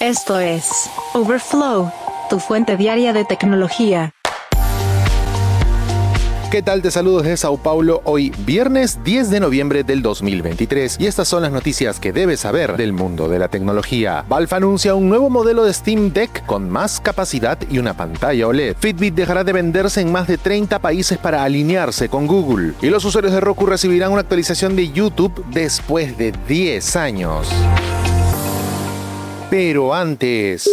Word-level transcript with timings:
Esto 0.00 0.40
es 0.40 0.88
Overflow, 1.12 1.92
tu 2.30 2.38
fuente 2.38 2.78
diaria 2.78 3.12
de 3.12 3.26
tecnología. 3.26 4.14
¿Qué 6.50 6.62
tal? 6.62 6.80
Te 6.80 6.90
saludo 6.90 7.20
desde 7.20 7.36
Sao 7.36 7.58
Paulo 7.58 8.00
hoy 8.04 8.32
viernes 8.46 9.04
10 9.04 9.28
de 9.28 9.40
noviembre 9.40 9.84
del 9.84 10.00
2023 10.00 10.96
y 11.00 11.06
estas 11.06 11.28
son 11.28 11.42
las 11.42 11.52
noticias 11.52 12.00
que 12.00 12.14
debes 12.14 12.40
saber 12.40 12.78
del 12.78 12.94
mundo 12.94 13.28
de 13.28 13.38
la 13.38 13.48
tecnología. 13.48 14.24
Valve 14.26 14.56
anuncia 14.56 14.94
un 14.94 15.10
nuevo 15.10 15.28
modelo 15.28 15.64
de 15.64 15.74
Steam 15.74 16.14
Deck 16.14 16.46
con 16.46 16.70
más 16.70 16.98
capacidad 16.98 17.58
y 17.70 17.76
una 17.76 17.92
pantalla 17.92 18.48
OLED. 18.48 18.76
Fitbit 18.80 19.14
dejará 19.14 19.44
de 19.44 19.52
venderse 19.52 20.00
en 20.00 20.10
más 20.10 20.26
de 20.26 20.38
30 20.38 20.78
países 20.78 21.18
para 21.18 21.44
alinearse 21.44 22.08
con 22.08 22.26
Google 22.26 22.72
y 22.80 22.88
los 22.88 23.04
usuarios 23.04 23.34
de 23.34 23.40
Roku 23.40 23.66
recibirán 23.66 24.12
una 24.12 24.22
actualización 24.22 24.76
de 24.76 24.90
YouTube 24.90 25.44
después 25.50 26.16
de 26.16 26.32
10 26.48 26.96
años. 26.96 27.48
Pero 29.50 29.92
antes... 29.92 30.70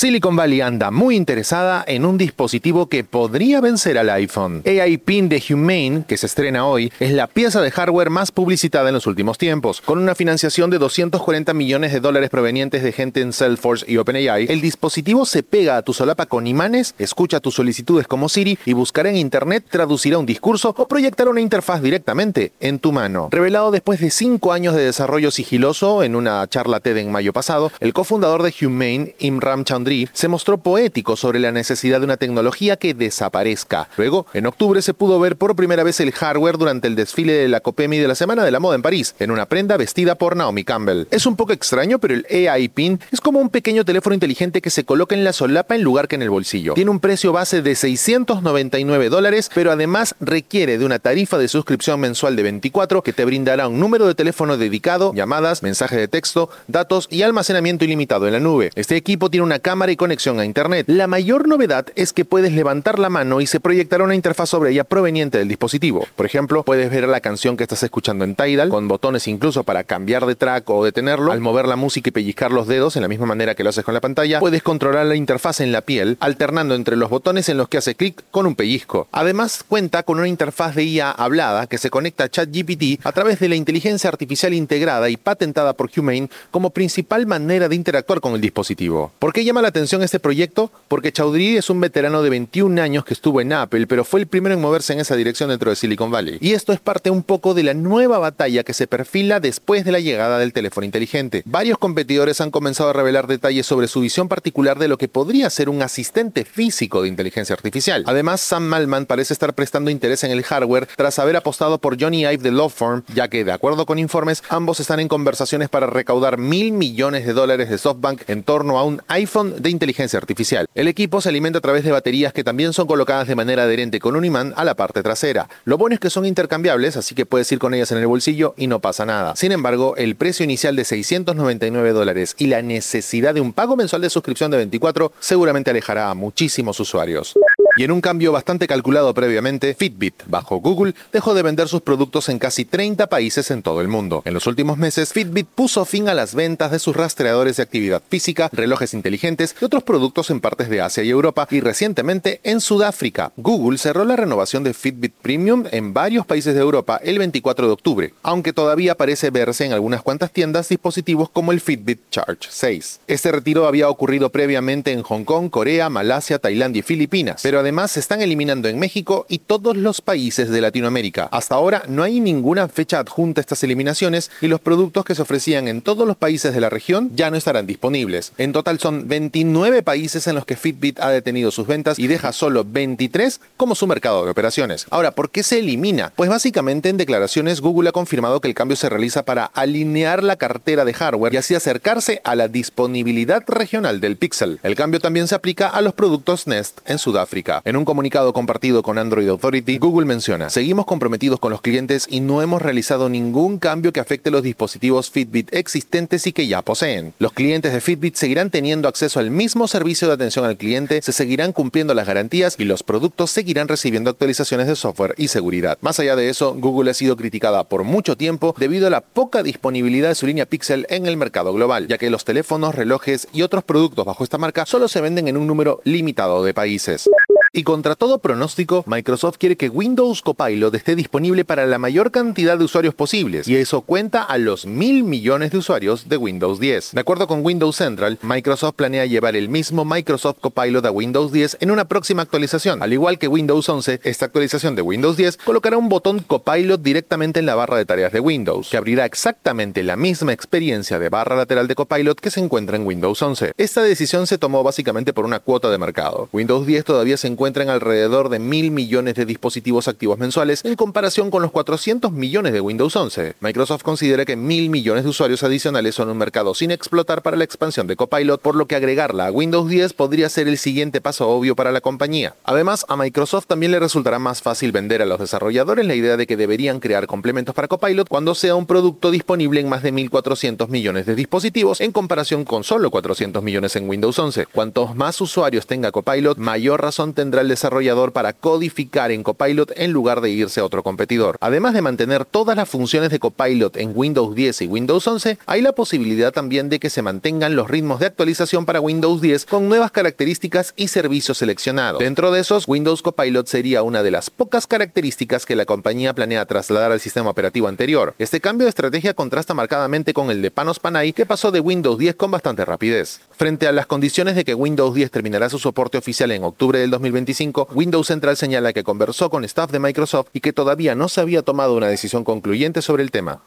Silicon 0.00 0.34
Valley 0.34 0.62
anda 0.62 0.90
muy 0.90 1.14
interesada 1.14 1.84
en 1.86 2.06
un 2.06 2.16
dispositivo 2.16 2.86
que 2.86 3.04
podría 3.04 3.60
vencer 3.60 3.98
al 3.98 4.08
iPhone. 4.08 4.62
AI 4.64 4.96
Pin 4.96 5.28
de 5.28 5.42
Humane, 5.50 6.04
que 6.08 6.16
se 6.16 6.24
estrena 6.24 6.64
hoy, 6.64 6.90
es 7.00 7.12
la 7.12 7.26
pieza 7.26 7.60
de 7.60 7.70
hardware 7.70 8.08
más 8.08 8.32
publicitada 8.32 8.88
en 8.88 8.94
los 8.94 9.06
últimos 9.06 9.36
tiempos. 9.36 9.82
Con 9.82 9.98
una 9.98 10.14
financiación 10.14 10.70
de 10.70 10.78
240 10.78 11.52
millones 11.52 11.92
de 11.92 12.00
dólares 12.00 12.30
provenientes 12.30 12.82
de 12.82 12.92
gente 12.92 13.20
en 13.20 13.34
Salesforce 13.34 13.84
y 13.86 13.98
OpenAI, 13.98 14.46
el 14.48 14.62
dispositivo 14.62 15.26
se 15.26 15.42
pega 15.42 15.76
a 15.76 15.82
tu 15.82 15.92
solapa 15.92 16.24
con 16.24 16.46
imanes, 16.46 16.94
escucha 16.98 17.40
tus 17.40 17.56
solicitudes 17.56 18.06
como 18.06 18.30
Siri 18.30 18.58
y 18.64 18.72
buscará 18.72 19.10
en 19.10 19.18
Internet, 19.18 19.66
traducirá 19.68 20.16
un 20.16 20.24
discurso 20.24 20.74
o 20.78 20.88
proyectará 20.88 21.28
una 21.28 21.42
interfaz 21.42 21.82
directamente 21.82 22.52
en 22.60 22.78
tu 22.78 22.92
mano. 22.92 23.28
Revelado 23.30 23.70
después 23.70 24.00
de 24.00 24.10
5 24.10 24.54
años 24.54 24.74
de 24.74 24.82
desarrollo 24.82 25.30
sigiloso 25.30 26.02
en 26.02 26.16
una 26.16 26.48
charla 26.48 26.80
TED 26.80 26.96
en 26.96 27.12
mayo 27.12 27.34
pasado, 27.34 27.70
el 27.80 27.92
cofundador 27.92 28.42
de 28.42 28.54
Humane, 28.66 29.14
Imran 29.18 29.64
Chandra, 29.64 29.89
se 30.12 30.28
mostró 30.28 30.58
poético 30.58 31.16
sobre 31.16 31.40
la 31.40 31.52
necesidad 31.52 31.98
de 32.00 32.04
una 32.04 32.16
tecnología 32.16 32.76
que 32.76 32.94
desaparezca. 32.94 33.88
Luego, 33.96 34.26
en 34.32 34.46
octubre 34.46 34.82
se 34.82 34.94
pudo 34.94 35.20
ver 35.20 35.36
por 35.36 35.56
primera 35.56 35.82
vez 35.82 36.00
el 36.00 36.12
hardware 36.12 36.58
durante 36.58 36.88
el 36.88 36.96
desfile 36.96 37.32
de 37.32 37.48
la 37.48 37.60
Copemi 37.60 37.98
de 37.98 38.08
la 38.08 38.14
Semana 38.14 38.44
de 38.44 38.50
la 38.50 38.60
Moda 38.60 38.76
en 38.76 38.82
París, 38.82 39.14
en 39.18 39.30
una 39.30 39.46
prenda 39.46 39.76
vestida 39.76 40.14
por 40.14 40.36
Naomi 40.36 40.64
Campbell. 40.64 41.06
Es 41.10 41.26
un 41.26 41.36
poco 41.36 41.52
extraño, 41.52 41.98
pero 41.98 42.14
el 42.14 42.26
AI 42.48 42.68
Pin 42.68 43.00
es 43.10 43.20
como 43.20 43.40
un 43.40 43.50
pequeño 43.50 43.84
teléfono 43.84 44.14
inteligente 44.14 44.60
que 44.60 44.70
se 44.70 44.84
coloca 44.84 45.14
en 45.14 45.24
la 45.24 45.32
solapa 45.32 45.74
en 45.74 45.82
lugar 45.82 46.08
que 46.08 46.16
en 46.16 46.22
el 46.22 46.30
bolsillo. 46.30 46.74
Tiene 46.74 46.90
un 46.90 47.00
precio 47.00 47.32
base 47.32 47.62
de 47.62 47.74
699 47.74 49.08
dólares, 49.08 49.50
pero 49.54 49.72
además 49.72 50.14
requiere 50.20 50.78
de 50.78 50.84
una 50.84 50.98
tarifa 50.98 51.38
de 51.38 51.48
suscripción 51.48 52.00
mensual 52.00 52.36
de 52.36 52.42
24 52.42 53.02
que 53.02 53.12
te 53.12 53.24
brindará 53.24 53.68
un 53.68 53.80
número 53.80 54.06
de 54.06 54.14
teléfono 54.14 54.56
dedicado, 54.56 55.12
llamadas, 55.14 55.62
mensajes 55.62 55.98
de 55.98 56.08
texto, 56.08 56.50
datos 56.68 57.08
y 57.10 57.22
almacenamiento 57.22 57.84
ilimitado 57.84 58.26
en 58.26 58.32
la 58.32 58.40
nube. 58.40 58.70
Este 58.74 58.96
equipo 58.96 59.30
tiene 59.30 59.44
una 59.44 59.58
cámara 59.58 59.79
y 59.88 59.96
conexión 59.96 60.38
a 60.40 60.44
Internet. 60.44 60.86
La 60.88 61.06
mayor 61.06 61.48
novedad 61.48 61.86
es 61.94 62.12
que 62.12 62.24
puedes 62.24 62.52
levantar 62.52 62.98
la 62.98 63.08
mano 63.08 63.40
y 63.40 63.46
se 63.46 63.60
proyectará 63.60 64.04
una 64.04 64.14
interfaz 64.14 64.50
sobre 64.50 64.72
ella 64.72 64.84
proveniente 64.84 65.38
del 65.38 65.48
dispositivo. 65.48 66.06
Por 66.16 66.26
ejemplo, 66.26 66.64
puedes 66.64 66.90
ver 66.90 67.08
la 67.08 67.20
canción 67.20 67.56
que 67.56 67.64
estás 67.64 67.82
escuchando 67.82 68.24
en 68.24 68.34
Tidal, 68.34 68.68
con 68.68 68.88
botones 68.88 69.26
incluso 69.28 69.64
para 69.64 69.84
cambiar 69.84 70.26
de 70.26 70.34
track 70.34 70.68
o 70.68 70.84
detenerlo. 70.84 71.32
Al 71.32 71.40
mover 71.40 71.66
la 71.66 71.76
música 71.76 72.08
y 72.08 72.12
pellizcar 72.12 72.50
los 72.50 72.66
dedos 72.66 72.96
en 72.96 73.02
la 73.02 73.08
misma 73.08 73.26
manera 73.26 73.54
que 73.54 73.64
lo 73.64 73.70
haces 73.70 73.84
con 73.84 73.94
la 73.94 74.00
pantalla, 74.00 74.40
puedes 74.40 74.62
controlar 74.62 75.06
la 75.06 75.14
interfaz 75.14 75.60
en 75.60 75.72
la 75.72 75.80
piel, 75.80 76.16
alternando 76.20 76.74
entre 76.74 76.96
los 76.96 77.08
botones 77.08 77.48
en 77.48 77.56
los 77.56 77.68
que 77.68 77.78
hace 77.78 77.94
clic 77.94 78.22
con 78.30 78.46
un 78.46 78.56
pellizco. 78.56 79.08
Además, 79.12 79.64
cuenta 79.66 80.02
con 80.02 80.18
una 80.18 80.28
interfaz 80.28 80.74
de 80.74 80.84
IA 80.84 81.10
hablada 81.10 81.66
que 81.66 81.78
se 81.78 81.90
conecta 81.90 82.24
a 82.24 82.28
ChatGPT 82.28 83.04
a 83.04 83.12
través 83.12 83.38
de 83.40 83.48
la 83.48 83.54
inteligencia 83.54 84.08
artificial 84.08 84.52
integrada 84.52 85.08
y 85.08 85.16
patentada 85.16 85.72
por 85.74 85.90
Humane 85.96 86.28
como 86.50 86.70
principal 86.70 87.26
manera 87.26 87.68
de 87.68 87.76
interactuar 87.76 88.20
con 88.20 88.34
el 88.34 88.40
dispositivo. 88.40 89.12
¿Por 89.18 89.32
qué 89.32 89.44
llama 89.44 89.59
la 89.62 89.68
atención 89.68 90.02
este 90.02 90.20
proyecto 90.20 90.70
porque 90.88 91.12
Chaudhry 91.12 91.56
es 91.56 91.70
un 91.70 91.80
veterano 91.80 92.22
de 92.22 92.30
21 92.30 92.80
años 92.80 93.04
que 93.04 93.14
estuvo 93.14 93.40
en 93.40 93.52
Apple, 93.52 93.86
pero 93.86 94.04
fue 94.04 94.20
el 94.20 94.26
primero 94.26 94.54
en 94.54 94.60
moverse 94.60 94.92
en 94.92 95.00
esa 95.00 95.16
dirección 95.16 95.50
dentro 95.50 95.70
de 95.70 95.76
Silicon 95.76 96.10
Valley. 96.10 96.38
Y 96.40 96.52
esto 96.52 96.72
es 96.72 96.80
parte 96.80 97.10
un 97.10 97.22
poco 97.22 97.54
de 97.54 97.62
la 97.62 97.74
nueva 97.74 98.18
batalla 98.18 98.64
que 98.64 98.74
se 98.74 98.86
perfila 98.86 99.40
después 99.40 99.84
de 99.84 99.92
la 99.92 100.00
llegada 100.00 100.38
del 100.38 100.52
teléfono 100.52 100.84
inteligente. 100.84 101.42
Varios 101.46 101.78
competidores 101.78 102.40
han 102.40 102.50
comenzado 102.50 102.90
a 102.90 102.92
revelar 102.92 103.26
detalles 103.26 103.66
sobre 103.66 103.88
su 103.88 104.00
visión 104.00 104.28
particular 104.28 104.78
de 104.78 104.88
lo 104.88 104.98
que 104.98 105.08
podría 105.08 105.50
ser 105.50 105.68
un 105.68 105.82
asistente 105.82 106.44
físico 106.44 107.02
de 107.02 107.08
inteligencia 107.08 107.54
artificial. 107.54 108.04
Además, 108.06 108.40
Sam 108.40 108.64
Malman 108.64 109.06
parece 109.06 109.32
estar 109.32 109.54
prestando 109.54 109.90
interés 109.90 110.24
en 110.24 110.30
el 110.30 110.42
hardware 110.42 110.88
tras 110.96 111.18
haber 111.18 111.36
apostado 111.36 111.78
por 111.78 112.00
Johnny 112.00 112.22
Ive 112.22 112.38
de 112.38 112.52
Law 112.52 112.68
Firm, 112.68 113.02
ya 113.14 113.28
que, 113.28 113.44
de 113.44 113.52
acuerdo 113.52 113.86
con 113.86 113.98
informes, 113.98 114.42
ambos 114.48 114.80
están 114.80 115.00
en 115.00 115.08
conversaciones 115.08 115.68
para 115.68 115.86
recaudar 115.86 116.38
mil 116.38 116.72
millones 116.72 117.26
de 117.26 117.32
dólares 117.32 117.70
de 117.70 117.78
SoftBank 117.78 118.28
en 118.28 118.42
torno 118.42 118.78
a 118.78 118.84
un 118.84 119.02
iPhone 119.08 119.49
de 119.58 119.70
inteligencia 119.70 120.18
artificial. 120.18 120.66
El 120.74 120.88
equipo 120.88 121.20
se 121.20 121.28
alimenta 121.28 121.58
a 121.58 121.62
través 121.62 121.84
de 121.84 121.92
baterías 121.92 122.32
que 122.32 122.44
también 122.44 122.72
son 122.72 122.86
colocadas 122.86 123.28
de 123.28 123.34
manera 123.34 123.64
adherente 123.64 124.00
con 124.00 124.16
un 124.16 124.24
imán 124.24 124.52
a 124.56 124.64
la 124.64 124.74
parte 124.74 125.02
trasera. 125.02 125.48
Lo 125.64 125.78
bueno 125.78 125.94
es 125.94 126.00
que 126.00 126.10
son 126.10 126.26
intercambiables, 126.26 126.96
así 126.96 127.14
que 127.14 127.26
puedes 127.26 127.50
ir 127.52 127.58
con 127.58 127.74
ellas 127.74 127.92
en 127.92 127.98
el 127.98 128.06
bolsillo 128.06 128.54
y 128.56 128.66
no 128.66 128.80
pasa 128.80 129.06
nada. 129.06 129.36
Sin 129.36 129.52
embargo, 129.52 129.96
el 129.96 130.16
precio 130.16 130.44
inicial 130.44 130.76
de 130.76 130.84
699 130.84 131.92
dólares 131.92 132.34
y 132.38 132.46
la 132.46 132.62
necesidad 132.62 133.34
de 133.34 133.40
un 133.40 133.52
pago 133.52 133.76
mensual 133.76 134.02
de 134.02 134.10
suscripción 134.10 134.50
de 134.50 134.58
24 134.58 135.12
seguramente 135.20 135.70
alejará 135.70 136.10
a 136.10 136.14
muchísimos 136.14 136.78
usuarios. 136.80 137.34
Y 137.80 137.84
en 137.84 137.92
un 137.92 138.02
cambio 138.02 138.30
bastante 138.30 138.66
calculado 138.66 139.14
previamente, 139.14 139.72
Fitbit, 139.72 140.24
bajo 140.26 140.56
Google, 140.56 140.94
dejó 141.14 141.32
de 141.32 141.42
vender 141.42 141.66
sus 141.66 141.80
productos 141.80 142.28
en 142.28 142.38
casi 142.38 142.66
30 142.66 143.06
países 143.06 143.50
en 143.50 143.62
todo 143.62 143.80
el 143.80 143.88
mundo. 143.88 144.20
En 144.26 144.34
los 144.34 144.46
últimos 144.46 144.76
meses, 144.76 145.14
Fitbit 145.14 145.46
puso 145.46 145.86
fin 145.86 146.06
a 146.10 146.12
las 146.12 146.34
ventas 146.34 146.72
de 146.72 146.78
sus 146.78 146.94
rastreadores 146.94 147.56
de 147.56 147.62
actividad 147.62 148.02
física, 148.06 148.50
relojes 148.52 148.92
inteligentes 148.92 149.56
y 149.58 149.64
otros 149.64 149.82
productos 149.82 150.28
en 150.28 150.42
partes 150.42 150.68
de 150.68 150.82
Asia 150.82 151.04
y 151.04 151.08
Europa 151.08 151.48
y 151.50 151.60
recientemente 151.60 152.40
en 152.42 152.60
Sudáfrica. 152.60 153.32
Google 153.38 153.78
cerró 153.78 154.04
la 154.04 154.16
renovación 154.16 154.62
de 154.62 154.74
Fitbit 154.74 155.14
Premium 155.14 155.64
en 155.70 155.94
varios 155.94 156.26
países 156.26 156.54
de 156.54 156.60
Europa 156.60 157.00
el 157.02 157.18
24 157.18 157.66
de 157.66 157.72
octubre, 157.72 158.14
aunque 158.22 158.52
todavía 158.52 158.94
parece 158.94 159.30
verse 159.30 159.64
en 159.64 159.72
algunas 159.72 160.02
cuantas 160.02 160.32
tiendas 160.32 160.68
dispositivos 160.68 161.30
como 161.30 161.50
el 161.50 161.62
Fitbit 161.62 162.10
Charge 162.10 162.46
6. 162.46 163.00
Este 163.06 163.32
retiro 163.32 163.66
había 163.66 163.88
ocurrido 163.88 164.28
previamente 164.28 164.92
en 164.92 165.00
Hong 165.00 165.24
Kong, 165.24 165.48
Corea, 165.48 165.88
Malasia, 165.88 166.38
Tailandia 166.38 166.80
y 166.80 166.82
Filipinas, 166.82 167.40
pero 167.42 167.58
además 167.58 167.69
se 167.70 168.00
están 168.00 168.20
eliminando 168.20 168.68
en 168.68 168.78
México 168.78 169.26
y 169.28 169.38
todos 169.38 169.76
los 169.76 170.00
países 170.00 170.50
de 170.50 170.60
Latinoamérica. 170.60 171.28
Hasta 171.30 171.54
ahora 171.54 171.82
no 171.88 172.02
hay 172.02 172.20
ninguna 172.20 172.68
fecha 172.68 172.98
adjunta 172.98 173.40
a 173.40 173.42
estas 173.42 173.62
eliminaciones 173.62 174.30
y 174.40 174.48
los 174.48 174.60
productos 174.60 175.04
que 175.04 175.14
se 175.14 175.22
ofrecían 175.22 175.68
en 175.68 175.80
todos 175.80 176.06
los 176.06 176.16
países 176.16 176.52
de 176.52 176.60
la 176.60 176.68
región 176.68 177.10
ya 177.14 177.30
no 177.30 177.36
estarán 177.36 177.66
disponibles. 177.66 178.32
En 178.38 178.52
total 178.52 178.80
son 178.80 179.06
29 179.08 179.82
países 179.82 180.26
en 180.26 180.34
los 180.34 180.44
que 180.44 180.56
Fitbit 180.56 180.98
ha 181.00 181.10
detenido 181.10 181.50
sus 181.50 181.66
ventas 181.66 181.98
y 181.98 182.08
deja 182.08 182.32
solo 182.32 182.64
23 182.64 183.40
como 183.56 183.74
su 183.74 183.86
mercado 183.86 184.24
de 184.24 184.30
operaciones. 184.30 184.86
Ahora, 184.90 185.12
¿por 185.12 185.30
qué 185.30 185.42
se 185.42 185.60
elimina? 185.60 186.12
Pues 186.16 186.28
básicamente 186.28 186.88
en 186.88 186.96
declaraciones 186.96 187.60
Google 187.60 187.90
ha 187.90 187.92
confirmado 187.92 188.40
que 188.40 188.48
el 188.48 188.54
cambio 188.54 188.76
se 188.76 188.88
realiza 188.88 189.24
para 189.24 189.44
alinear 189.44 190.24
la 190.24 190.36
cartera 190.36 190.84
de 190.84 190.92
hardware 190.92 191.34
y 191.34 191.36
así 191.36 191.54
acercarse 191.54 192.20
a 192.24 192.34
la 192.34 192.48
disponibilidad 192.48 193.44
regional 193.46 194.00
del 194.00 194.16
Pixel. 194.16 194.58
El 194.62 194.74
cambio 194.74 195.00
también 195.00 195.28
se 195.28 195.36
aplica 195.36 195.68
a 195.68 195.80
los 195.80 195.94
productos 195.94 196.46
Nest 196.46 196.80
en 196.84 196.98
Sudáfrica. 196.98 197.59
En 197.62 197.76
un 197.76 197.84
comunicado 197.84 198.32
compartido 198.32 198.82
con 198.82 198.96
Android 198.96 199.28
Authority, 199.28 199.76
Google 199.76 200.06
menciona, 200.06 200.48
seguimos 200.48 200.86
comprometidos 200.86 201.38
con 201.38 201.50
los 201.50 201.60
clientes 201.60 202.06
y 202.08 202.20
no 202.20 202.40
hemos 202.40 202.62
realizado 202.62 203.10
ningún 203.10 203.58
cambio 203.58 203.92
que 203.92 204.00
afecte 204.00 204.30
los 204.30 204.42
dispositivos 204.42 205.10
Fitbit 205.10 205.52
existentes 205.52 206.26
y 206.26 206.32
que 206.32 206.46
ya 206.46 206.62
poseen. 206.62 207.12
Los 207.18 207.34
clientes 207.34 207.74
de 207.74 207.82
Fitbit 207.82 208.14
seguirán 208.14 208.48
teniendo 208.48 208.88
acceso 208.88 209.20
al 209.20 209.30
mismo 209.30 209.68
servicio 209.68 210.08
de 210.08 210.14
atención 210.14 210.46
al 210.46 210.56
cliente, 210.56 211.02
se 211.02 211.12
seguirán 211.12 211.52
cumpliendo 211.52 211.92
las 211.92 212.06
garantías 212.06 212.54
y 212.58 212.64
los 212.64 212.82
productos 212.82 213.30
seguirán 213.30 213.68
recibiendo 213.68 214.08
actualizaciones 214.08 214.66
de 214.66 214.76
software 214.76 215.14
y 215.18 215.28
seguridad. 215.28 215.76
Más 215.82 216.00
allá 216.00 216.16
de 216.16 216.30
eso, 216.30 216.54
Google 216.54 216.92
ha 216.92 216.94
sido 216.94 217.16
criticada 217.16 217.64
por 217.64 217.84
mucho 217.84 218.16
tiempo 218.16 218.54
debido 218.58 218.86
a 218.86 218.90
la 218.90 219.02
poca 219.02 219.42
disponibilidad 219.42 220.08
de 220.08 220.14
su 220.14 220.26
línea 220.26 220.46
Pixel 220.46 220.86
en 220.88 221.04
el 221.04 221.18
mercado 221.18 221.52
global, 221.52 221.88
ya 221.88 221.98
que 221.98 222.08
los 222.08 222.24
teléfonos, 222.24 222.74
relojes 222.74 223.28
y 223.34 223.42
otros 223.42 223.64
productos 223.64 224.06
bajo 224.06 224.24
esta 224.24 224.38
marca 224.38 224.64
solo 224.64 224.88
se 224.88 225.02
venden 225.02 225.28
en 225.28 225.36
un 225.36 225.46
número 225.46 225.82
limitado 225.84 226.42
de 226.42 226.54
países. 226.54 227.10
Y 227.52 227.64
contra 227.64 227.96
todo 227.96 228.20
pronóstico, 228.20 228.84
Microsoft 228.86 229.38
quiere 229.38 229.56
que 229.56 229.68
Windows 229.68 230.22
Copilot 230.22 230.72
esté 230.72 230.94
disponible 230.94 231.44
para 231.44 231.66
la 231.66 231.78
mayor 231.78 232.12
cantidad 232.12 232.56
de 232.56 232.62
usuarios 232.62 232.94
posibles, 232.94 233.48
y 233.48 233.56
eso 233.56 233.80
cuenta 233.80 234.22
a 234.22 234.38
los 234.38 234.66
mil 234.66 235.02
millones 235.02 235.50
de 235.50 235.58
usuarios 235.58 236.08
de 236.08 236.16
Windows 236.16 236.60
10. 236.60 236.92
De 236.92 237.00
acuerdo 237.00 237.26
con 237.26 237.44
Windows 237.44 237.74
Central, 237.74 238.20
Microsoft 238.22 238.76
planea 238.76 239.04
llevar 239.06 239.34
el 239.34 239.48
mismo 239.48 239.84
Microsoft 239.84 240.38
Copilot 240.40 240.86
a 240.86 240.92
Windows 240.92 241.32
10 241.32 241.56
en 241.58 241.72
una 241.72 241.88
próxima 241.88 242.22
actualización. 242.22 242.84
Al 242.84 242.92
igual 242.92 243.18
que 243.18 243.26
Windows 243.26 243.68
11, 243.68 243.98
esta 244.04 244.26
actualización 244.26 244.76
de 244.76 244.82
Windows 244.82 245.16
10 245.16 245.38
colocará 245.38 245.76
un 245.76 245.88
botón 245.88 246.20
Copilot 246.20 246.80
directamente 246.80 247.40
en 247.40 247.46
la 247.46 247.56
barra 247.56 247.78
de 247.78 247.84
tareas 247.84 248.12
de 248.12 248.20
Windows, 248.20 248.68
que 248.70 248.76
abrirá 248.76 249.06
exactamente 249.06 249.82
la 249.82 249.96
misma 249.96 250.32
experiencia 250.32 251.00
de 251.00 251.08
barra 251.08 251.34
lateral 251.34 251.66
de 251.66 251.74
Copilot 251.74 252.20
que 252.20 252.30
se 252.30 252.38
encuentra 252.38 252.76
en 252.76 252.86
Windows 252.86 253.20
11. 253.20 253.54
Esta 253.56 253.82
decisión 253.82 254.28
se 254.28 254.38
tomó 254.38 254.62
básicamente 254.62 255.12
por 255.12 255.24
una 255.24 255.40
cuota 255.40 255.68
de 255.68 255.78
mercado. 255.78 256.28
Windows 256.32 256.64
10 256.64 256.84
todavía 256.84 257.16
se 257.16 257.26
encuentra 257.26 257.39
encuentra 257.40 257.62
en 257.62 257.70
alrededor 257.70 258.28
de 258.28 258.38
mil 258.38 258.70
millones 258.70 259.14
de 259.14 259.24
dispositivos 259.24 259.88
activos 259.88 260.18
mensuales 260.18 260.62
en 260.62 260.74
comparación 260.74 261.30
con 261.30 261.40
los 261.40 261.50
400 261.50 262.12
millones 262.12 262.52
de 262.52 262.60
Windows 262.60 262.94
11. 262.94 263.36
Microsoft 263.40 263.82
considera 263.82 264.26
que 264.26 264.36
mil 264.36 264.68
millones 264.68 265.04
de 265.04 265.08
usuarios 265.08 265.42
adicionales 265.42 265.94
son 265.94 266.10
un 266.10 266.18
mercado 266.18 266.54
sin 266.54 266.70
explotar 266.70 267.22
para 267.22 267.38
la 267.38 267.44
expansión 267.44 267.86
de 267.86 267.96
Copilot, 267.96 268.42
por 268.42 268.56
lo 268.56 268.66
que 268.66 268.76
agregarla 268.76 269.28
a 269.28 269.32
Windows 269.32 269.70
10 269.70 269.94
podría 269.94 270.28
ser 270.28 270.48
el 270.48 270.58
siguiente 270.58 271.00
paso 271.00 271.30
obvio 271.30 271.56
para 271.56 271.72
la 271.72 271.80
compañía. 271.80 272.34
Además, 272.44 272.84
a 272.90 272.96
Microsoft 272.98 273.46
también 273.46 273.72
le 273.72 273.80
resultará 273.80 274.18
más 274.18 274.42
fácil 274.42 274.70
vender 274.70 275.00
a 275.00 275.06
los 275.06 275.18
desarrolladores 275.18 275.86
la 275.86 275.94
idea 275.94 276.18
de 276.18 276.26
que 276.26 276.36
deberían 276.36 276.78
crear 276.78 277.06
complementos 277.06 277.54
para 277.54 277.68
Copilot 277.68 278.06
cuando 278.06 278.34
sea 278.34 278.54
un 278.54 278.66
producto 278.66 279.10
disponible 279.10 279.62
en 279.62 279.68
más 279.70 279.82
de 279.82 279.94
1.400 279.94 280.68
millones 280.68 281.06
de 281.06 281.14
dispositivos 281.14 281.80
en 281.80 281.92
comparación 281.92 282.44
con 282.44 282.64
solo 282.64 282.90
400 282.90 283.42
millones 283.42 283.76
en 283.76 283.88
Windows 283.88 284.18
11. 284.18 284.44
Cuantos 284.44 284.94
más 284.94 285.18
usuarios 285.22 285.66
tenga 285.66 285.90
Copilot, 285.90 286.36
mayor 286.36 286.82
razón 286.82 287.14
tendrá 287.14 287.29
el 287.38 287.48
desarrollador 287.48 288.12
para 288.12 288.32
codificar 288.32 289.12
en 289.12 289.22
Copilot 289.22 289.72
en 289.76 289.92
lugar 289.92 290.20
de 290.20 290.30
irse 290.30 290.58
a 290.58 290.64
otro 290.64 290.82
competidor. 290.82 291.36
Además 291.40 291.74
de 291.74 291.82
mantener 291.82 292.24
todas 292.24 292.56
las 292.56 292.68
funciones 292.68 293.10
de 293.10 293.20
Copilot 293.20 293.76
en 293.76 293.92
Windows 293.94 294.34
10 294.34 294.62
y 294.62 294.66
Windows 294.66 295.06
11, 295.06 295.38
hay 295.46 295.62
la 295.62 295.72
posibilidad 295.72 296.32
también 296.32 296.68
de 296.68 296.80
que 296.80 296.90
se 296.90 297.02
mantengan 297.02 297.54
los 297.54 297.70
ritmos 297.70 298.00
de 298.00 298.06
actualización 298.06 298.66
para 298.66 298.80
Windows 298.80 299.20
10 299.20 299.46
con 299.46 299.68
nuevas 299.68 299.92
características 299.92 300.74
y 300.74 300.88
servicios 300.88 301.38
seleccionados. 301.38 302.00
Dentro 302.00 302.32
de 302.32 302.40
esos, 302.40 302.66
Windows 302.66 303.02
Copilot 303.02 303.46
sería 303.46 303.82
una 303.82 304.02
de 304.02 304.10
las 304.10 304.30
pocas 304.30 304.66
características 304.66 305.46
que 305.46 305.54
la 305.54 305.66
compañía 305.66 306.14
planea 306.14 306.46
trasladar 306.46 306.90
al 306.90 307.00
sistema 307.00 307.30
operativo 307.30 307.68
anterior. 307.68 308.14
Este 308.18 308.40
cambio 308.40 308.64
de 308.64 308.70
estrategia 308.70 309.14
contrasta 309.14 309.54
marcadamente 309.54 310.14
con 310.14 310.30
el 310.30 310.42
de 310.42 310.50
Panos 310.50 310.80
Panay, 310.80 311.12
que 311.12 311.26
pasó 311.26 311.50
de 311.50 311.60
Windows 311.60 311.98
10 311.98 312.16
con 312.16 312.30
bastante 312.30 312.64
rapidez. 312.64 313.20
Frente 313.30 313.66
a 313.66 313.72
las 313.72 313.86
condiciones 313.86 314.34
de 314.34 314.44
que 314.44 314.54
Windows 314.54 314.94
10 314.94 315.10
terminará 315.10 315.48
su 315.48 315.58
soporte 315.58 315.98
oficial 315.98 316.30
en 316.30 316.44
octubre 316.44 316.78
del 316.78 316.90
2025, 317.20 317.68
Windows 317.74 318.06
Central 318.06 318.36
señala 318.36 318.72
que 318.72 318.84
conversó 318.84 319.30
con 319.30 319.44
staff 319.44 319.70
de 319.70 319.78
Microsoft 319.78 320.28
y 320.32 320.40
que 320.40 320.52
todavía 320.52 320.94
no 320.94 321.08
se 321.08 321.20
había 321.20 321.42
tomado 321.42 321.76
una 321.76 321.88
decisión 321.88 322.24
concluyente 322.24 322.82
sobre 322.82 323.02
el 323.02 323.10
tema 323.10 323.42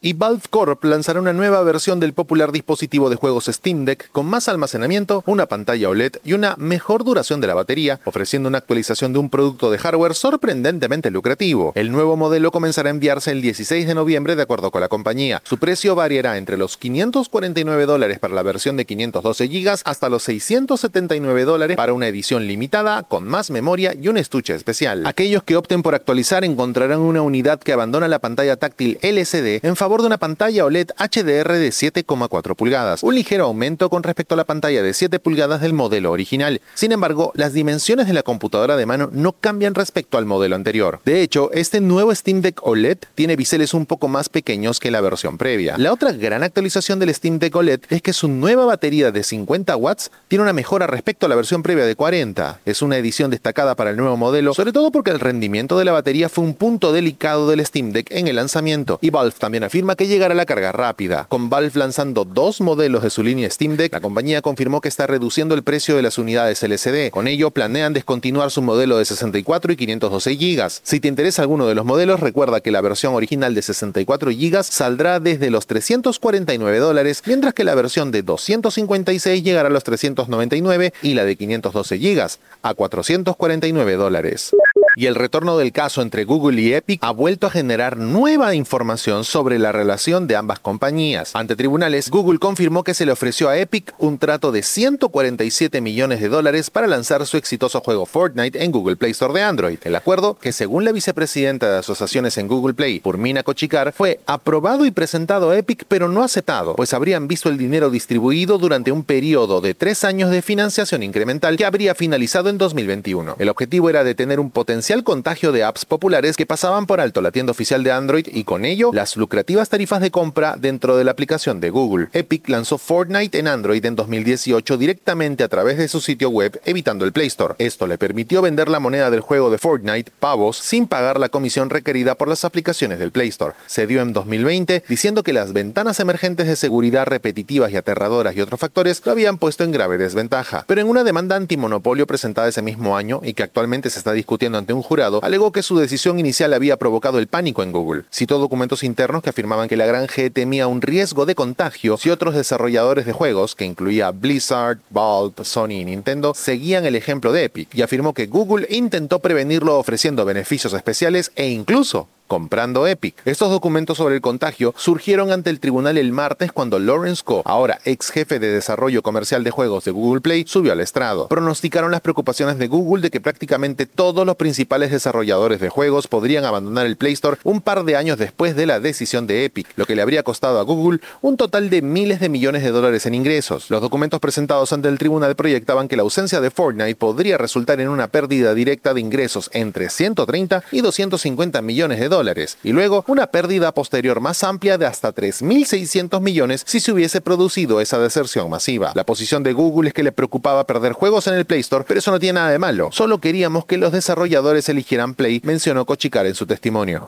y 0.00 0.12
Valve 0.12 0.42
Corp 0.50 0.84
lanzará 0.84 1.20
una 1.20 1.32
nueva 1.32 1.62
versión 1.62 2.00
del 2.00 2.12
popular 2.12 2.52
dispositivo 2.52 3.10
de 3.10 3.16
juegos 3.16 3.46
Steam 3.46 3.84
Deck 3.84 4.10
con 4.12 4.26
más 4.26 4.48
almacenamiento, 4.48 5.22
una 5.26 5.46
pantalla 5.46 5.88
OLED 5.88 6.16
y 6.24 6.34
una 6.34 6.54
mejor 6.56 7.04
duración 7.04 7.40
de 7.40 7.46
la 7.46 7.54
batería, 7.54 8.00
ofreciendo 8.04 8.48
una 8.48 8.58
actualización 8.58 9.12
de 9.12 9.18
un 9.18 9.30
producto 9.30 9.70
de 9.70 9.78
hardware 9.78 10.14
sorprendentemente 10.14 11.10
lucrativo. 11.10 11.72
El 11.74 11.90
nuevo 11.92 12.16
modelo 12.16 12.50
comenzará 12.50 12.88
a 12.88 12.90
enviarse 12.90 13.32
el 13.32 13.42
16 13.42 13.86
de 13.86 13.94
noviembre 13.94 14.36
de 14.36 14.42
acuerdo 14.42 14.70
con 14.70 14.80
la 14.80 14.88
compañía. 14.88 15.42
Su 15.44 15.58
precio 15.58 15.94
variará 15.94 16.36
entre 16.36 16.56
los 16.56 16.76
549 16.76 17.86
dólares 17.86 18.18
para 18.18 18.34
la 18.34 18.42
versión 18.42 18.76
de 18.76 18.84
512 18.84 19.48
GB 19.48 19.80
hasta 19.84 20.08
los 20.08 20.22
679 20.22 21.44
dólares 21.44 21.76
para 21.76 21.92
una 21.92 22.08
edición 22.08 22.46
limitada 22.46 23.02
con 23.02 23.24
más 23.24 23.50
memoria 23.50 23.94
y 24.00 24.08
un 24.08 24.16
estuche 24.16 24.54
especial. 24.54 25.06
Aquellos 25.06 25.42
que 25.42 25.56
opten 25.56 25.82
por 25.82 25.94
actualizar 25.94 26.44
encontrarán 26.44 27.00
una 27.00 27.22
unidad 27.22 27.58
que 27.58 27.72
abandona 27.72 28.08
la 28.08 28.18
pantalla 28.18 28.56
táctil 28.56 28.98
LCD 29.02 29.64
en 29.64 29.76
favor 29.76 29.87
de 29.88 30.06
una 30.06 30.18
pantalla 30.18 30.66
OLED 30.66 30.90
HDR 30.98 31.52
de 31.54 31.70
7,4 31.70 32.54
pulgadas, 32.54 33.02
un 33.02 33.14
ligero 33.14 33.44
aumento 33.44 33.88
con 33.88 34.02
respecto 34.02 34.34
a 34.34 34.36
la 34.36 34.44
pantalla 34.44 34.82
de 34.82 34.92
7 34.92 35.18
pulgadas 35.18 35.62
del 35.62 35.72
modelo 35.72 36.12
original. 36.12 36.60
Sin 36.74 36.92
embargo, 36.92 37.32
las 37.34 37.54
dimensiones 37.54 38.06
de 38.06 38.12
la 38.12 38.22
computadora 38.22 38.76
de 38.76 38.84
mano 38.84 39.08
no 39.10 39.32
cambian 39.32 39.74
respecto 39.74 40.18
al 40.18 40.26
modelo 40.26 40.56
anterior. 40.56 41.00
De 41.06 41.22
hecho, 41.22 41.50
este 41.52 41.80
nuevo 41.80 42.14
Steam 42.14 42.42
Deck 42.42 42.60
OLED 42.66 42.98
tiene 43.14 43.34
biseles 43.34 43.72
un 43.72 43.86
poco 43.86 44.08
más 44.08 44.28
pequeños 44.28 44.78
que 44.78 44.90
la 44.90 45.00
versión 45.00 45.38
previa. 45.38 45.78
La 45.78 45.94
otra 45.94 46.12
gran 46.12 46.42
actualización 46.42 46.98
del 46.98 47.14
Steam 47.14 47.38
Deck 47.38 47.56
OLED 47.56 47.80
es 47.88 48.02
que 48.02 48.12
su 48.12 48.28
nueva 48.28 48.66
batería 48.66 49.10
de 49.10 49.24
50 49.24 49.74
watts 49.76 50.10
tiene 50.28 50.42
una 50.42 50.52
mejora 50.52 50.86
respecto 50.86 51.24
a 51.24 51.30
la 51.30 51.34
versión 51.34 51.62
previa 51.62 51.86
de 51.86 51.96
40. 51.96 52.60
Es 52.66 52.82
una 52.82 52.98
edición 52.98 53.30
destacada 53.30 53.74
para 53.74 53.88
el 53.88 53.96
nuevo 53.96 54.18
modelo, 54.18 54.52
sobre 54.52 54.72
todo 54.72 54.92
porque 54.92 55.12
el 55.12 55.20
rendimiento 55.20 55.78
de 55.78 55.86
la 55.86 55.92
batería 55.92 56.28
fue 56.28 56.44
un 56.44 56.52
punto 56.52 56.92
delicado 56.92 57.48
del 57.48 57.64
Steam 57.64 57.92
Deck 57.92 58.08
en 58.10 58.28
el 58.28 58.36
lanzamiento, 58.36 58.98
y 59.00 59.08
Valve 59.08 59.34
también 59.38 59.64
afirma 59.64 59.77
afirma 59.78 59.94
que 59.94 60.08
llegará 60.08 60.34
la 60.34 60.44
carga 60.44 60.72
rápida. 60.72 61.26
Con 61.28 61.50
Valve 61.50 61.78
lanzando 61.78 62.24
dos 62.24 62.60
modelos 62.60 63.04
de 63.04 63.10
su 63.10 63.22
línea 63.22 63.48
Steam 63.48 63.76
Deck, 63.76 63.92
la 63.92 64.00
compañía 64.00 64.42
confirmó 64.42 64.80
que 64.80 64.88
está 64.88 65.06
reduciendo 65.06 65.54
el 65.54 65.62
precio 65.62 65.94
de 65.94 66.02
las 66.02 66.18
unidades 66.18 66.64
LCD. 66.64 67.12
Con 67.12 67.28
ello, 67.28 67.52
planean 67.52 67.92
descontinuar 67.92 68.50
su 68.50 68.60
modelo 68.60 68.98
de 68.98 69.04
64 69.04 69.72
y 69.72 69.76
512 69.76 70.34
GB. 70.34 70.68
Si 70.82 70.98
te 70.98 71.06
interesa 71.06 71.42
alguno 71.42 71.68
de 71.68 71.76
los 71.76 71.84
modelos, 71.84 72.18
recuerda 72.18 72.60
que 72.60 72.72
la 72.72 72.80
versión 72.80 73.14
original 73.14 73.54
de 73.54 73.62
64 73.62 74.32
GB 74.32 74.64
saldrá 74.64 75.20
desde 75.20 75.48
los 75.48 75.68
349 75.68 76.78
dólares, 76.80 77.22
mientras 77.24 77.54
que 77.54 77.62
la 77.62 77.76
versión 77.76 78.10
de 78.10 78.22
256 78.24 79.44
llegará 79.44 79.68
a 79.68 79.70
los 79.70 79.84
399 79.84 80.92
y 81.02 81.14
la 81.14 81.24
de 81.24 81.36
512 81.36 81.98
GB 81.98 82.26
a 82.62 82.74
449 82.74 83.94
dólares 83.94 84.50
y 84.98 85.06
el 85.06 85.14
retorno 85.14 85.56
del 85.56 85.70
caso 85.70 86.02
entre 86.02 86.24
Google 86.24 86.60
y 86.60 86.74
Epic 86.74 86.98
ha 87.04 87.12
vuelto 87.12 87.46
a 87.46 87.50
generar 87.50 87.98
nueva 87.98 88.56
información 88.56 89.22
sobre 89.22 89.60
la 89.60 89.70
relación 89.70 90.26
de 90.26 90.34
ambas 90.34 90.58
compañías. 90.58 91.36
Ante 91.36 91.54
tribunales, 91.54 92.10
Google 92.10 92.40
confirmó 92.40 92.82
que 92.82 92.94
se 92.94 93.06
le 93.06 93.12
ofreció 93.12 93.48
a 93.48 93.56
Epic 93.56 93.94
un 93.98 94.18
trato 94.18 94.50
de 94.50 94.64
147 94.64 95.80
millones 95.80 96.20
de 96.20 96.28
dólares 96.28 96.70
para 96.70 96.88
lanzar 96.88 97.24
su 97.26 97.36
exitoso 97.36 97.80
juego 97.80 98.06
Fortnite 98.06 98.64
en 98.64 98.72
Google 98.72 98.96
Play 98.96 99.12
Store 99.12 99.32
de 99.32 99.42
Android. 99.42 99.78
El 99.84 99.94
acuerdo, 99.94 100.34
que 100.34 100.50
según 100.50 100.84
la 100.84 100.90
vicepresidenta 100.90 101.70
de 101.70 101.78
asociaciones 101.78 102.36
en 102.36 102.48
Google 102.48 102.74
Play, 102.74 102.98
Purmina 102.98 103.44
Kochikar, 103.44 103.92
fue 103.92 104.18
aprobado 104.26 104.84
y 104.84 104.90
presentado 104.90 105.50
a 105.50 105.58
Epic, 105.58 105.84
pero 105.86 106.08
no 106.08 106.24
aceptado, 106.24 106.74
pues 106.74 106.92
habrían 106.92 107.28
visto 107.28 107.48
el 107.48 107.56
dinero 107.56 107.90
distribuido 107.90 108.58
durante 108.58 108.90
un 108.90 109.04
periodo 109.04 109.60
de 109.60 109.74
tres 109.74 110.02
años 110.02 110.32
de 110.32 110.42
financiación 110.42 111.04
incremental 111.04 111.56
que 111.56 111.66
habría 111.66 111.94
finalizado 111.94 112.48
en 112.48 112.58
2021. 112.58 113.36
El 113.38 113.48
objetivo 113.48 113.90
era 113.90 114.02
de 114.02 114.16
tener 114.16 114.40
un 114.40 114.50
potencial 114.50 114.87
contagio 115.04 115.52
de 115.52 115.64
apps 115.64 115.84
populares 115.84 116.36
que 116.36 116.46
pasaban 116.46 116.86
por 116.86 117.00
alto 117.00 117.20
la 117.20 117.30
tienda 117.30 117.50
oficial 117.50 117.84
de 117.84 117.92
Android 117.92 118.26
y 118.32 118.44
con 118.44 118.64
ello 118.64 118.90
las 118.94 119.18
lucrativas 119.18 119.68
tarifas 119.68 120.00
de 120.00 120.10
compra 120.10 120.56
dentro 120.58 120.96
de 120.96 121.04
la 121.04 121.10
aplicación 121.10 121.60
de 121.60 121.68
Google. 121.68 122.08
Epic 122.14 122.48
lanzó 122.48 122.78
Fortnite 122.78 123.38
en 123.38 123.48
Android 123.48 123.84
en 123.84 123.96
2018 123.96 124.78
directamente 124.78 125.44
a 125.44 125.48
través 125.48 125.76
de 125.76 125.88
su 125.88 126.00
sitio 126.00 126.30
web, 126.30 126.58
evitando 126.64 127.04
el 127.04 127.12
Play 127.12 127.26
Store. 127.26 127.54
Esto 127.58 127.86
le 127.86 127.98
permitió 127.98 128.40
vender 128.40 128.70
la 128.70 128.80
moneda 128.80 129.10
del 129.10 129.20
juego 129.20 129.50
de 129.50 129.58
Fortnite, 129.58 130.10
pavos, 130.18 130.56
sin 130.56 130.86
pagar 130.86 131.20
la 131.20 131.28
comisión 131.28 131.68
requerida 131.68 132.14
por 132.14 132.28
las 132.28 132.46
aplicaciones 132.46 132.98
del 132.98 133.12
Play 133.12 133.28
Store. 133.28 133.54
Se 133.66 133.86
dio 133.86 134.00
en 134.00 134.14
2020 134.14 134.84
diciendo 134.88 135.22
que 135.22 135.34
las 135.34 135.52
ventanas 135.52 136.00
emergentes 136.00 136.46
de 136.46 136.56
seguridad 136.56 137.06
repetitivas 137.06 137.70
y 137.72 137.76
aterradoras 137.76 138.34
y 138.34 138.40
otros 138.40 138.58
factores 138.58 139.02
lo 139.04 139.12
habían 139.12 139.36
puesto 139.36 139.64
en 139.64 139.72
grave 139.72 139.98
desventaja. 139.98 140.64
Pero 140.66 140.80
en 140.80 140.88
una 140.88 141.04
demanda 141.04 141.36
antimonopolio 141.36 142.06
presentada 142.06 142.48
ese 142.48 142.62
mismo 142.62 142.96
año 142.96 143.20
y 143.22 143.34
que 143.34 143.42
actualmente 143.42 143.90
se 143.90 143.98
está 143.98 144.12
discutiendo 144.12 144.56
ante 144.56 144.72
un 144.72 144.77
un 144.78 144.82
jurado, 144.82 145.20
alegó 145.22 145.52
que 145.52 145.62
su 145.62 145.76
decisión 145.78 146.18
inicial 146.18 146.54
había 146.54 146.76
provocado 146.76 147.18
el 147.18 147.26
pánico 147.26 147.62
en 147.62 147.72
Google. 147.72 148.04
Citó 148.10 148.38
documentos 148.38 148.82
internos 148.82 149.22
que 149.22 149.30
afirmaban 149.30 149.68
que 149.68 149.76
la 149.76 149.86
gran 149.86 150.06
G 150.06 150.32
temía 150.32 150.66
un 150.66 150.80
riesgo 150.80 151.26
de 151.26 151.34
contagio 151.34 151.96
si 151.96 152.10
otros 152.10 152.34
desarrolladores 152.34 153.04
de 153.06 153.12
juegos, 153.12 153.54
que 153.54 153.64
incluía 153.64 154.10
Blizzard, 154.10 154.78
Valve, 154.90 155.44
Sony 155.44 155.80
y 155.80 155.84
Nintendo, 155.84 156.32
seguían 156.34 156.86
el 156.86 156.96
ejemplo 156.96 157.32
de 157.32 157.44
Epic, 157.44 157.74
y 157.74 157.82
afirmó 157.82 158.14
que 158.14 158.26
Google 158.26 158.66
intentó 158.70 159.18
prevenirlo 159.18 159.78
ofreciendo 159.78 160.24
beneficios 160.24 160.72
especiales 160.72 161.32
e 161.36 161.48
incluso 161.48 162.08
comprando 162.28 162.86
Epic. 162.86 163.16
Estos 163.24 163.50
documentos 163.50 163.96
sobre 163.96 164.14
el 164.14 164.20
contagio 164.20 164.74
surgieron 164.76 165.32
ante 165.32 165.50
el 165.50 165.58
tribunal 165.58 165.98
el 165.98 166.12
martes 166.12 166.52
cuando 166.52 166.78
Lawrence 166.78 167.22
Ko, 167.24 167.42
ahora 167.44 167.80
ex 167.84 168.10
jefe 168.10 168.38
de 168.38 168.52
desarrollo 168.52 169.02
comercial 169.02 169.42
de 169.42 169.50
juegos 169.50 169.84
de 169.84 169.90
Google 169.90 170.20
Play, 170.20 170.44
subió 170.46 170.72
al 170.72 170.80
estrado. 170.80 171.26
Pronosticaron 171.28 171.90
las 171.90 172.02
preocupaciones 172.02 172.58
de 172.58 172.68
Google 172.68 173.02
de 173.02 173.10
que 173.10 173.20
prácticamente 173.20 173.86
todos 173.86 174.24
los 174.26 174.36
principales 174.36 174.90
desarrolladores 174.90 175.58
de 175.58 175.70
juegos 175.70 176.06
podrían 176.06 176.44
abandonar 176.44 176.86
el 176.86 176.96
Play 176.96 177.14
Store 177.14 177.38
un 177.44 177.62
par 177.62 177.84
de 177.84 177.96
años 177.96 178.18
después 178.18 178.54
de 178.54 178.66
la 178.66 178.78
decisión 178.78 179.26
de 179.26 179.46
Epic, 179.46 179.66
lo 179.76 179.86
que 179.86 179.96
le 179.96 180.02
habría 180.02 180.22
costado 180.22 180.60
a 180.60 180.62
Google 180.62 181.00
un 181.22 181.36
total 181.36 181.70
de 181.70 181.80
miles 181.80 182.20
de 182.20 182.28
millones 182.28 182.62
de 182.62 182.70
dólares 182.70 183.06
en 183.06 183.14
ingresos. 183.14 183.70
Los 183.70 183.80
documentos 183.80 184.20
presentados 184.20 184.72
ante 184.74 184.88
el 184.88 184.98
tribunal 184.98 185.34
proyectaban 185.34 185.88
que 185.88 185.96
la 185.96 186.02
ausencia 186.02 186.42
de 186.42 186.50
Fortnite 186.50 186.94
podría 186.94 187.38
resultar 187.38 187.80
en 187.80 187.88
una 187.88 188.08
pérdida 188.08 188.52
directa 188.52 188.92
de 188.92 189.00
ingresos 189.00 189.48
entre 189.54 189.88
130 189.88 190.62
y 190.72 190.82
250 190.82 191.62
millones 191.62 192.00
de 192.00 192.08
dólares 192.08 192.17
y 192.64 192.72
luego 192.72 193.04
una 193.06 193.28
pérdida 193.28 193.72
posterior 193.72 194.20
más 194.20 194.42
amplia 194.42 194.76
de 194.76 194.86
hasta 194.86 195.14
3.600 195.14 196.20
millones 196.20 196.62
si 196.66 196.80
se 196.80 196.90
hubiese 196.90 197.20
producido 197.20 197.80
esa 197.80 197.98
deserción 197.98 198.50
masiva. 198.50 198.92
La 198.94 199.04
posición 199.04 199.42
de 199.42 199.52
Google 199.52 199.88
es 199.88 199.94
que 199.94 200.02
le 200.02 200.12
preocupaba 200.12 200.66
perder 200.66 200.92
juegos 200.92 201.26
en 201.28 201.34
el 201.34 201.44
Play 201.44 201.60
Store, 201.60 201.84
pero 201.86 201.98
eso 201.98 202.10
no 202.10 202.18
tiene 202.18 202.40
nada 202.40 202.50
de 202.50 202.58
malo. 202.58 202.88
Solo 202.92 203.18
queríamos 203.18 203.66
que 203.66 203.78
los 203.78 203.92
desarrolladores 203.92 204.68
eligieran 204.68 205.14
Play, 205.14 205.40
mencionó 205.44 205.86
Kochikar 205.86 206.26
en 206.26 206.34
su 206.34 206.46
testimonio. 206.46 207.06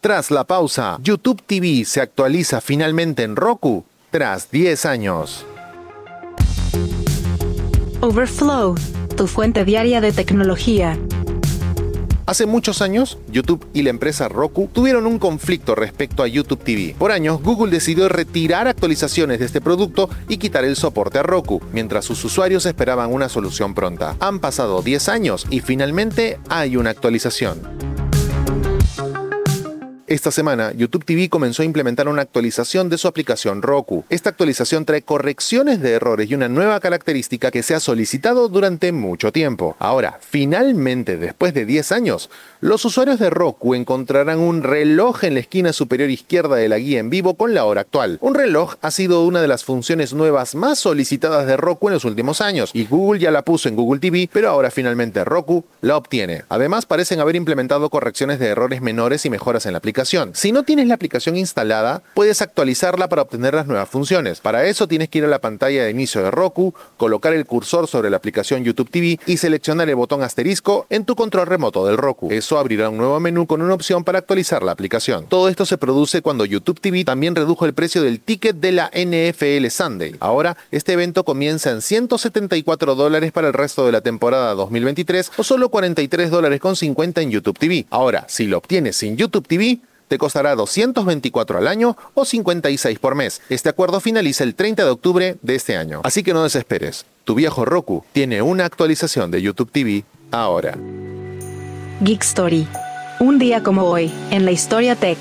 Tras 0.00 0.30
la 0.30 0.44
pausa, 0.44 0.98
YouTube 1.02 1.42
TV 1.44 1.84
se 1.84 2.00
actualiza 2.00 2.60
finalmente 2.60 3.22
en 3.22 3.36
Roku 3.36 3.84
tras 4.10 4.50
10 4.50 4.86
años. 4.86 5.46
Overflow, 8.00 8.74
tu 9.16 9.26
fuente 9.26 9.64
diaria 9.64 10.00
de 10.00 10.12
tecnología. 10.12 10.98
Hace 12.24 12.46
muchos 12.46 12.82
años, 12.82 13.18
YouTube 13.28 13.66
y 13.74 13.82
la 13.82 13.90
empresa 13.90 14.28
Roku 14.28 14.68
tuvieron 14.72 15.06
un 15.06 15.18
conflicto 15.18 15.74
respecto 15.74 16.22
a 16.22 16.28
YouTube 16.28 16.62
TV. 16.62 16.94
Por 16.96 17.10
años, 17.10 17.42
Google 17.42 17.72
decidió 17.72 18.08
retirar 18.08 18.68
actualizaciones 18.68 19.40
de 19.40 19.46
este 19.46 19.60
producto 19.60 20.08
y 20.28 20.36
quitar 20.36 20.64
el 20.64 20.76
soporte 20.76 21.18
a 21.18 21.24
Roku, 21.24 21.60
mientras 21.72 22.04
sus 22.04 22.24
usuarios 22.24 22.64
esperaban 22.64 23.12
una 23.12 23.28
solución 23.28 23.74
pronta. 23.74 24.16
Han 24.20 24.38
pasado 24.38 24.82
10 24.82 25.08
años 25.08 25.46
y 25.50 25.60
finalmente 25.60 26.38
hay 26.48 26.76
una 26.76 26.90
actualización. 26.90 27.60
Esta 30.12 30.30
semana, 30.30 30.72
YouTube 30.74 31.06
TV 31.06 31.30
comenzó 31.30 31.62
a 31.62 31.64
implementar 31.64 32.06
una 32.06 32.20
actualización 32.20 32.90
de 32.90 32.98
su 32.98 33.08
aplicación 33.08 33.62
Roku. 33.62 34.04
Esta 34.10 34.28
actualización 34.28 34.84
trae 34.84 35.00
correcciones 35.00 35.80
de 35.80 35.92
errores 35.92 36.30
y 36.30 36.34
una 36.34 36.50
nueva 36.50 36.80
característica 36.80 37.50
que 37.50 37.62
se 37.62 37.74
ha 37.74 37.80
solicitado 37.80 38.50
durante 38.50 38.92
mucho 38.92 39.32
tiempo. 39.32 39.74
Ahora, 39.78 40.18
finalmente, 40.20 41.16
después 41.16 41.54
de 41.54 41.64
10 41.64 41.92
años, 41.92 42.28
los 42.60 42.84
usuarios 42.84 43.20
de 43.20 43.30
Roku 43.30 43.74
encontrarán 43.74 44.38
un 44.38 44.62
reloj 44.62 45.24
en 45.24 45.32
la 45.32 45.40
esquina 45.40 45.72
superior 45.72 46.10
izquierda 46.10 46.56
de 46.56 46.68
la 46.68 46.76
guía 46.76 47.00
en 47.00 47.08
vivo 47.08 47.32
con 47.32 47.54
la 47.54 47.64
hora 47.64 47.80
actual. 47.80 48.18
Un 48.20 48.34
reloj 48.34 48.74
ha 48.82 48.90
sido 48.90 49.24
una 49.24 49.40
de 49.40 49.48
las 49.48 49.64
funciones 49.64 50.12
nuevas 50.12 50.54
más 50.54 50.78
solicitadas 50.78 51.46
de 51.46 51.56
Roku 51.56 51.88
en 51.88 51.94
los 51.94 52.04
últimos 52.04 52.42
años 52.42 52.70
y 52.74 52.84
Google 52.84 53.18
ya 53.18 53.30
la 53.30 53.46
puso 53.46 53.70
en 53.70 53.76
Google 53.76 54.00
TV, 54.00 54.28
pero 54.30 54.50
ahora 54.50 54.70
finalmente 54.70 55.24
Roku 55.24 55.64
la 55.80 55.96
obtiene. 55.96 56.42
Además, 56.50 56.84
parecen 56.84 57.18
haber 57.18 57.36
implementado 57.36 57.88
correcciones 57.88 58.38
de 58.38 58.48
errores 58.48 58.82
menores 58.82 59.24
y 59.24 59.30
mejoras 59.30 59.64
en 59.64 59.72
la 59.72 59.78
aplicación 59.78 60.01
si 60.34 60.52
no 60.52 60.62
tienes 60.62 60.88
la 60.88 60.94
aplicación 60.94 61.36
instalada, 61.36 62.02
puedes 62.14 62.42
actualizarla 62.42 63.08
para 63.08 63.22
obtener 63.22 63.54
las 63.54 63.66
nuevas 63.66 63.88
funciones. 63.88 64.40
Para 64.40 64.64
eso 64.66 64.88
tienes 64.88 65.08
que 65.08 65.18
ir 65.18 65.24
a 65.24 65.28
la 65.28 65.40
pantalla 65.40 65.84
de 65.84 65.90
inicio 65.90 66.22
de 66.22 66.30
Roku, 66.30 66.74
colocar 66.96 67.32
el 67.32 67.46
cursor 67.46 67.86
sobre 67.86 68.10
la 68.10 68.16
aplicación 68.16 68.64
YouTube 68.64 68.90
TV 68.90 69.20
y 69.26 69.36
seleccionar 69.36 69.88
el 69.88 69.96
botón 69.96 70.22
asterisco 70.22 70.86
en 70.90 71.04
tu 71.04 71.14
control 71.14 71.46
remoto 71.46 71.86
del 71.86 71.96
Roku. 71.96 72.28
Eso 72.30 72.58
abrirá 72.58 72.88
un 72.88 72.98
nuevo 72.98 73.20
menú 73.20 73.46
con 73.46 73.62
una 73.62 73.74
opción 73.74 74.04
para 74.04 74.18
actualizar 74.18 74.62
la 74.62 74.72
aplicación. 74.72 75.26
Todo 75.28 75.48
esto 75.48 75.66
se 75.66 75.78
produce 75.78 76.22
cuando 76.22 76.44
YouTube 76.44 76.80
TV 76.80 77.04
también 77.04 77.34
redujo 77.34 77.64
el 77.66 77.74
precio 77.74 78.02
del 78.02 78.20
ticket 78.20 78.56
de 78.56 78.72
la 78.72 78.90
NFL 78.94 79.68
Sunday. 79.68 80.16
Ahora, 80.20 80.56
este 80.70 80.94
evento 80.94 81.24
comienza 81.24 81.70
en 81.70 81.82
174 81.82 82.94
dólares 82.94 83.32
para 83.32 83.48
el 83.48 83.54
resto 83.54 83.86
de 83.86 83.92
la 83.92 84.00
temporada 84.00 84.54
2023 84.54 85.32
o 85.36 85.44
solo 85.44 85.68
43 85.68 86.30
dólares 86.30 86.60
con 86.60 86.76
50 86.76 87.20
en 87.22 87.30
YouTube 87.30 87.58
TV. 87.58 87.86
Ahora, 87.90 88.26
si 88.28 88.46
lo 88.46 88.58
obtienes 88.58 88.96
sin 88.96 89.16
YouTube 89.16 89.46
TV, 89.46 89.80
te 90.12 90.18
costará 90.18 90.54
224 90.54 91.56
al 91.56 91.66
año 91.66 91.96
o 92.12 92.26
56 92.26 92.98
por 92.98 93.14
mes. 93.14 93.40
Este 93.48 93.70
acuerdo 93.70 93.98
finaliza 93.98 94.44
el 94.44 94.54
30 94.54 94.84
de 94.84 94.90
octubre 94.90 95.36
de 95.40 95.54
este 95.54 95.78
año. 95.78 96.02
Así 96.04 96.22
que 96.22 96.34
no 96.34 96.42
desesperes. 96.42 97.06
Tu 97.24 97.34
viejo 97.34 97.64
Roku 97.64 98.04
tiene 98.12 98.42
una 98.42 98.66
actualización 98.66 99.30
de 99.30 99.40
YouTube 99.40 99.70
TV 99.72 100.04
ahora. 100.30 100.76
Geek 102.02 102.22
Story. 102.24 102.68
Un 103.20 103.38
día 103.38 103.62
como 103.62 103.84
hoy, 103.84 104.12
en 104.30 104.44
la 104.44 104.50
historia 104.50 104.96
tech. 104.96 105.16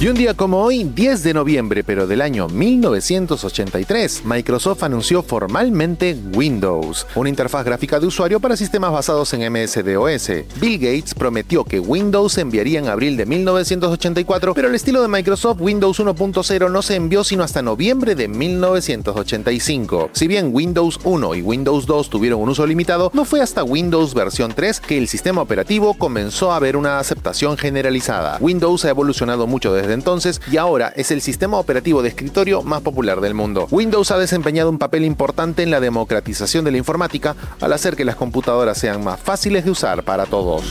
Y 0.00 0.06
un 0.06 0.14
día 0.14 0.32
como 0.32 0.62
hoy, 0.62 0.84
10 0.84 1.24
de 1.24 1.34
noviembre, 1.34 1.82
pero 1.82 2.06
del 2.06 2.22
año 2.22 2.46
1983, 2.46 4.24
Microsoft 4.24 4.84
anunció 4.84 5.24
formalmente 5.24 6.16
Windows, 6.36 7.04
una 7.16 7.28
interfaz 7.28 7.64
gráfica 7.64 7.98
de 7.98 8.06
usuario 8.06 8.38
para 8.38 8.56
sistemas 8.56 8.92
basados 8.92 9.34
en 9.34 9.52
MS-DOS. 9.52 10.30
Bill 10.60 10.78
Gates 10.78 11.14
prometió 11.14 11.64
que 11.64 11.80
Windows 11.80 12.34
se 12.34 12.42
enviaría 12.42 12.78
en 12.78 12.86
abril 12.86 13.16
de 13.16 13.26
1984, 13.26 14.54
pero 14.54 14.68
el 14.68 14.76
estilo 14.76 15.02
de 15.02 15.08
Microsoft 15.08 15.60
Windows 15.60 15.98
1.0 15.98 16.70
no 16.70 16.80
se 16.82 16.94
envió 16.94 17.24
sino 17.24 17.42
hasta 17.42 17.60
noviembre 17.60 18.14
de 18.14 18.28
1985. 18.28 20.10
Si 20.12 20.28
bien 20.28 20.50
Windows 20.52 21.00
1 21.02 21.34
y 21.34 21.42
Windows 21.42 21.86
2 21.86 22.08
tuvieron 22.08 22.40
un 22.40 22.50
uso 22.50 22.64
limitado, 22.68 23.10
no 23.14 23.24
fue 23.24 23.40
hasta 23.40 23.64
Windows 23.64 24.14
versión 24.14 24.52
3 24.54 24.78
que 24.78 24.96
el 24.96 25.08
sistema 25.08 25.42
operativo 25.42 25.94
comenzó 25.94 26.52
a 26.52 26.60
ver 26.60 26.76
una 26.76 27.00
aceptación 27.00 27.56
generalizada. 27.56 28.38
Windows 28.40 28.84
ha 28.84 28.90
evolucionado 28.90 29.48
mucho 29.48 29.72
desde 29.88 29.94
entonces 29.94 30.40
y 30.52 30.58
ahora 30.58 30.92
es 30.94 31.10
el 31.10 31.22
sistema 31.22 31.58
operativo 31.58 32.02
de 32.02 32.10
escritorio 32.10 32.62
más 32.62 32.82
popular 32.82 33.20
del 33.22 33.32
mundo. 33.32 33.66
Windows 33.70 34.10
ha 34.10 34.18
desempeñado 34.18 34.68
un 34.68 34.78
papel 34.78 35.04
importante 35.04 35.62
en 35.62 35.70
la 35.70 35.80
democratización 35.80 36.64
de 36.64 36.72
la 36.72 36.78
informática 36.78 37.34
al 37.60 37.72
hacer 37.72 37.96
que 37.96 38.04
las 38.04 38.16
computadoras 38.16 38.76
sean 38.76 39.02
más 39.02 39.18
fáciles 39.18 39.64
de 39.64 39.70
usar 39.70 40.02
para 40.02 40.26
todos. 40.26 40.62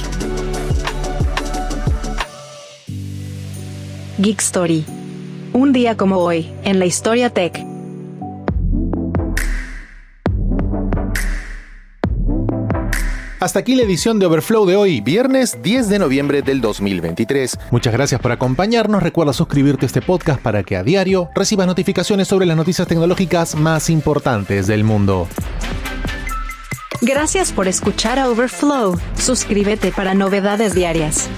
Geek 4.19 4.39
Story. 4.39 4.85
Un 5.53 5.73
día 5.73 5.97
como 5.97 6.17
hoy, 6.17 6.51
en 6.63 6.77
la 6.77 6.85
historia 6.85 7.31
tech. 7.31 7.76
Hasta 13.39 13.59
aquí 13.59 13.75
la 13.75 13.83
edición 13.83 14.17
de 14.17 14.25
Overflow 14.25 14.65
de 14.65 14.75
hoy, 14.75 14.99
viernes 14.99 15.61
10 15.61 15.89
de 15.89 15.99
noviembre 15.99 16.41
del 16.41 16.59
2023. 16.59 17.59
Muchas 17.69 17.93
gracias 17.93 18.19
por 18.19 18.31
acompañarnos. 18.31 19.03
Recuerda 19.03 19.31
suscribirte 19.31 19.85
a 19.85 19.87
este 19.87 20.01
podcast 20.01 20.41
para 20.41 20.63
que 20.63 20.75
a 20.75 20.81
diario 20.81 21.29
recibas 21.35 21.67
notificaciones 21.67 22.27
sobre 22.27 22.47
las 22.47 22.57
noticias 22.57 22.87
tecnológicas 22.87 23.53
más 23.53 23.91
importantes 23.91 24.65
del 24.65 24.83
mundo. 24.83 25.27
Gracias 27.01 27.51
por 27.51 27.67
escuchar 27.67 28.17
a 28.17 28.27
Overflow. 28.27 28.99
Suscríbete 29.15 29.91
para 29.91 30.15
novedades 30.15 30.73
diarias. 30.73 31.29